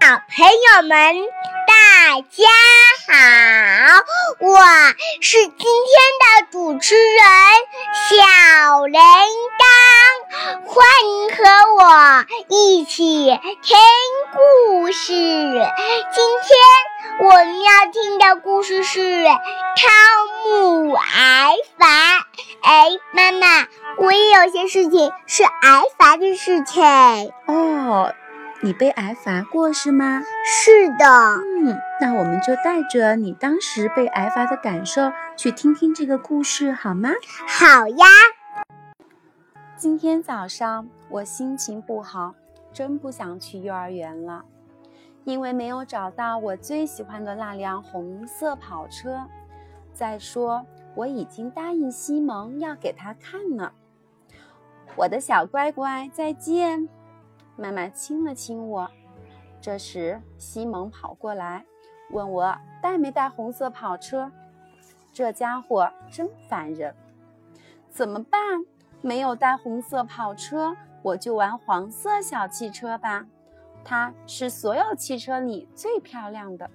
[0.00, 1.16] 小朋友们，
[1.66, 2.44] 大家
[3.08, 4.04] 好，
[4.38, 4.58] 我
[5.20, 7.24] 是今天的主持人
[8.08, 9.00] 小铃
[9.58, 9.64] 铛，
[10.66, 13.78] 欢迎和我一起听
[14.32, 15.12] 故事。
[15.12, 19.34] 今天我们要听的故事是《汤
[20.46, 21.86] 姆挨罚》。
[22.62, 23.66] 哎，妈妈，
[23.98, 26.84] 我也有些事情是挨罚的事情。
[27.46, 28.14] 哦。
[28.60, 30.20] 你被挨罚过是吗？
[30.44, 31.06] 是的。
[31.06, 37.10] 嗯，那我们就带着你当时被挨罚的感受去听听这个故事好吗？
[37.46, 38.06] 好呀。
[39.76, 42.34] 今天早上我心情不好，
[42.72, 44.44] 真不想去幼儿园了，
[45.22, 49.20] 因为没有找到我最喜欢的那辆红色跑车。
[49.92, 53.72] 再说，我已经答应西蒙要给他看了。
[54.96, 56.88] 我的小乖乖，再见。
[57.58, 58.88] 慢慢亲了亲我，
[59.60, 61.64] 这时西蒙跑过来
[62.12, 64.30] 问我带没带红色跑车。
[65.12, 66.94] 这家伙真烦人，
[67.90, 68.40] 怎么办？
[69.00, 73.26] 没有带红色跑车，我就玩黄色小汽车吧。
[73.84, 76.70] 它是所有汽车里最漂亮的。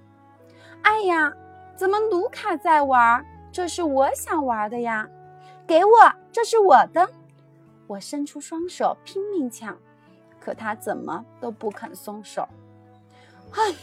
[0.82, 1.32] 哎呀，
[1.74, 3.24] 怎么卢卡在玩？
[3.50, 5.08] 这是我想玩的呀！
[5.66, 7.08] 给我，这是我的！
[7.86, 9.78] 我伸出双手拼命抢。
[10.44, 12.46] 可他怎么都不肯松手。
[13.50, 13.74] 哼，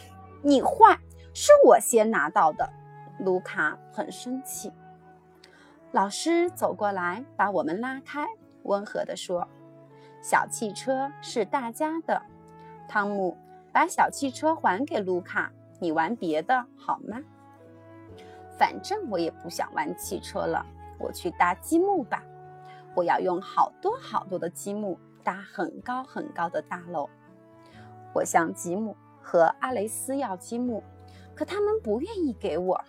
[0.44, 1.00] 你坏，
[1.34, 2.70] 是我先拿到的。
[3.20, 4.72] 卢卡很生气。
[5.92, 8.28] 老师走过来，把我们拉开，
[8.64, 9.48] 温和地说
[10.22, 12.22] ：“小汽车是大家的。”
[12.88, 13.36] 汤姆，
[13.72, 17.20] 把小汽车还给卢卡，你玩别的好吗？
[18.58, 20.64] 反正我也不想玩汽车了，
[21.00, 22.22] 我去搭积木吧。
[22.94, 25.00] 我要用好多好多的积木。
[25.22, 27.10] 搭很高很高的大楼，
[28.14, 30.84] 我向吉姆和阿雷斯要积木，
[31.34, 32.84] 可他们不愿意给我。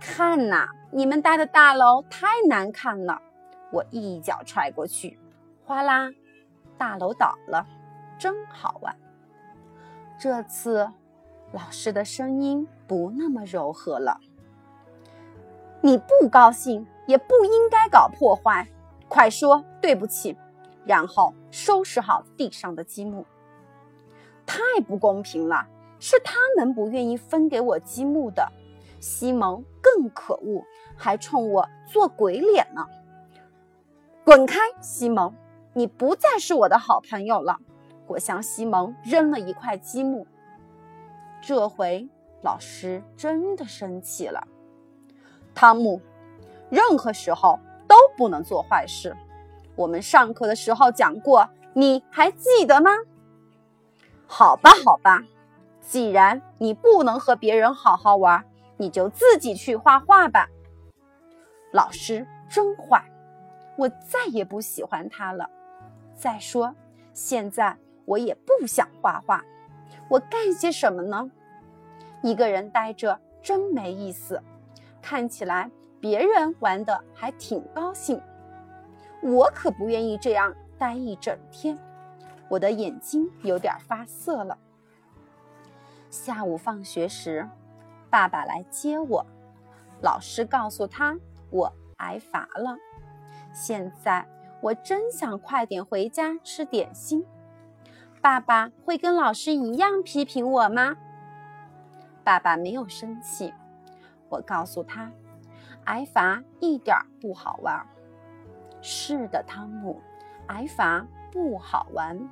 [0.00, 3.22] 看呐，你们搭的大楼太难看了！
[3.70, 5.18] 我一脚踹过去，
[5.64, 6.10] 哗啦，
[6.76, 7.66] 大楼倒了，
[8.18, 8.96] 真好玩。
[10.18, 10.90] 这次
[11.52, 14.20] 老师的声音不那么柔和了。
[15.80, 18.66] 你不高兴也不应该搞破坏，
[19.08, 20.36] 快说对不起。
[20.84, 23.24] 然后收拾好地上的积木，
[24.44, 25.66] 太不公平了！
[25.98, 28.46] 是他们不愿意分给我积木的。
[29.00, 30.64] 西蒙更可恶，
[30.96, 32.86] 还冲我做鬼脸呢！
[34.24, 35.34] 滚开，西蒙！
[35.72, 37.58] 你不再是我的好朋友了。
[38.06, 40.26] 我向西蒙扔了一块积木。
[41.42, 42.08] 这回
[42.42, 44.46] 老师真的生气了。
[45.54, 46.00] 汤姆，
[46.70, 49.16] 任何时候都不能做坏事。
[49.76, 52.90] 我们上课的时候讲过，你还记得吗？
[54.26, 55.22] 好吧，好吧，
[55.80, 58.44] 既然你不能和别人好好玩，
[58.76, 60.48] 你就自己去画画吧。
[61.72, 63.04] 老师真坏，
[63.76, 65.50] 我再也不喜欢他了。
[66.14, 66.74] 再说，
[67.12, 69.44] 现在我也不想画画，
[70.08, 71.30] 我干些什么呢？
[72.22, 74.40] 一个人呆着真没意思，
[75.02, 75.70] 看起来
[76.00, 78.20] 别人玩的还挺高兴。
[79.24, 81.78] 我可不愿意这样待一整天，
[82.46, 84.58] 我的眼睛有点发涩了。
[86.10, 87.48] 下午放学时，
[88.10, 89.24] 爸爸来接我，
[90.02, 91.18] 老师告诉他
[91.48, 92.76] 我挨罚了。
[93.54, 94.26] 现在
[94.60, 97.24] 我真想快点回家吃点心。
[98.20, 100.98] 爸爸会跟老师一样批评我吗？
[102.22, 103.54] 爸爸没有生气。
[104.28, 105.10] 我告诉他，
[105.84, 107.86] 挨罚一点不好玩。
[108.86, 109.98] 是的，汤姆，
[110.48, 112.28] 挨罚不好玩，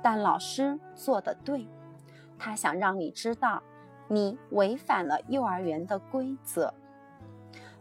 [0.00, 1.66] 但老师做的对，
[2.38, 3.60] 他想让你知道，
[4.06, 6.72] 你违反了幼儿园的规则。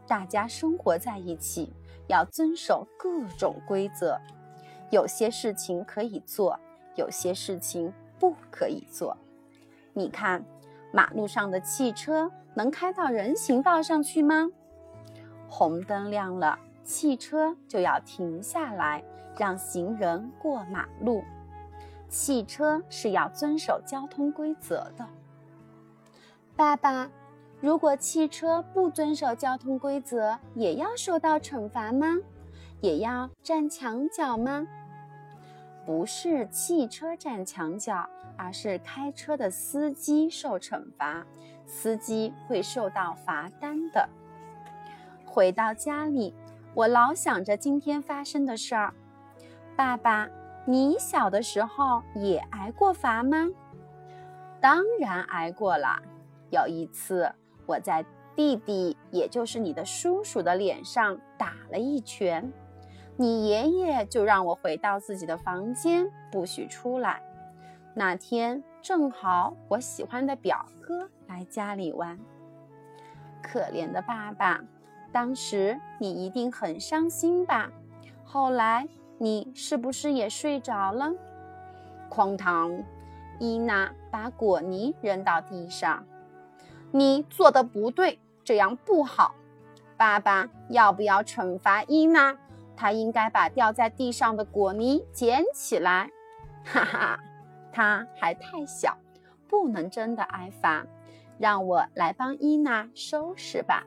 [0.08, 1.72] 大家生活在一起，
[2.08, 4.20] 要遵守各种规则，
[4.90, 6.60] 有些事情可以做，
[6.96, 9.16] 有些事情不可以做。
[9.94, 10.44] 你看，
[10.92, 14.50] 马路上的汽车能开到人行道上去吗？
[15.48, 16.58] 红灯亮了。
[16.88, 19.04] 汽车就要停下来，
[19.38, 21.22] 让行人过马路。
[22.08, 25.06] 汽车是要遵守交通规则的。
[26.56, 27.12] 爸爸，
[27.60, 32.16] 如果汽车不遵守交通规则，也要受到惩罚吗？
[32.80, 34.66] 也要站墙角吗？
[35.86, 38.08] 不是汽车站墙角，
[38.38, 41.26] 而是开车的司机受惩罚。
[41.66, 44.08] 司机会受到罚单的。
[45.26, 46.34] 回到家里。
[46.78, 48.94] 我老想着今天发生的事儿，
[49.76, 50.30] 爸爸，
[50.64, 53.50] 你小的时候也挨过罚吗？
[54.62, 56.00] 当然挨过了。
[56.52, 57.34] 有一次，
[57.66, 62.54] 我在弟弟，也就是你的叔叔的脸上打了一拳，
[63.16, 67.20] 你爷爷就让我回到自己的房间，不许出来。
[67.96, 72.20] 那天正好我喜欢的表哥来家里玩。
[73.42, 74.64] 可怜的爸爸，
[75.12, 77.72] 当时你一定很伤心吧？
[78.24, 78.88] 后来
[79.18, 81.12] 你是不是也睡着了？
[82.10, 82.84] 哐当！
[83.40, 86.06] 伊娜把果泥扔到地上。
[86.92, 89.36] 你做的不对，这样不好。
[89.96, 92.38] 爸爸要不要惩罚伊娜？
[92.76, 96.12] 他应该把掉在地上的果泥捡起来。
[96.64, 97.20] 哈哈，
[97.72, 98.98] 他还太小，
[99.48, 100.86] 不能真的挨罚。
[101.40, 103.84] 让我来帮伊娜收拾吧。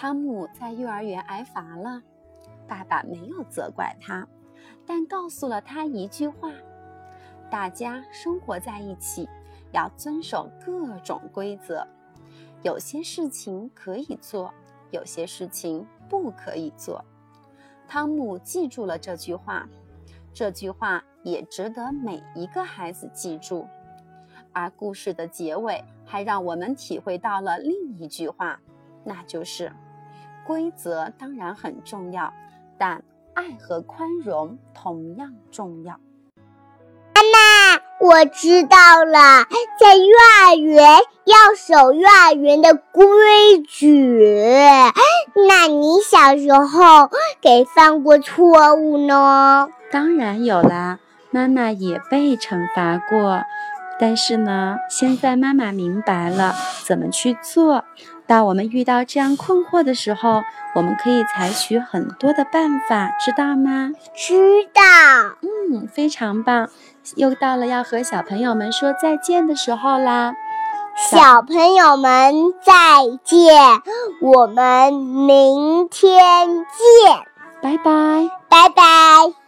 [0.00, 2.02] 汤姆在幼儿园挨罚了，
[2.66, 4.26] 爸爸没有责怪他，
[4.86, 6.50] 但告诉了他一句话：
[7.50, 9.28] 大家生活在一起，
[9.72, 11.86] 要遵守各种规则。
[12.62, 14.50] 有些事情可以做，
[14.90, 17.04] 有些事情不可以做。
[17.86, 19.68] 汤姆记住了这句话，
[20.32, 23.68] 这句话也值得每一个孩子记住。
[24.54, 28.58] 而故事的结尾还让我们体会到了另一句话，
[29.04, 29.70] 那就是：
[30.50, 32.32] 规则当然很重要，
[32.76, 33.04] 但
[33.34, 35.94] 爱和宽容同样重要。
[37.14, 39.46] 妈妈，我知道了，
[39.78, 40.10] 在幼
[40.48, 44.26] 儿园要守幼儿园的规矩。
[45.48, 47.08] 那你小时候
[47.40, 49.68] 给犯过错误呢？
[49.92, 50.98] 当然有啦，
[51.30, 53.42] 妈妈也被惩罚过。
[54.00, 56.54] 但是呢，现在妈妈明白了
[56.86, 57.84] 怎么去做。
[58.30, 60.44] 当我们遇到这样困惑的时候，
[60.76, 63.90] 我们可以采取很多的办法，知道吗？
[64.14, 64.82] 知道。
[65.42, 66.68] 嗯，非常棒。
[67.16, 70.34] 又到了要和小朋友们说再见的时候啦。
[71.10, 72.72] 小朋友们再
[73.24, 73.82] 见，
[74.22, 77.24] 我们明天见。
[77.60, 79.39] 拜拜，拜拜。